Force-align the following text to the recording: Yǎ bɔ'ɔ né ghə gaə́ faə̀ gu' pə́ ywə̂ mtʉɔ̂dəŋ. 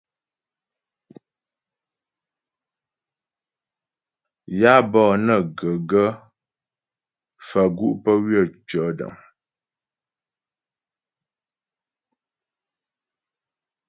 Yǎ 4.59 4.73
bɔ'ɔ 4.91 5.13
né 5.25 5.35
ghə 5.57 5.69
gaə́ 5.89 6.09
faə̀ 7.47 7.67
gu' 7.77 7.99
pə́ 8.03 8.15
ywə̂ 8.25 8.43
mtʉɔ̂dəŋ. 8.49 9.13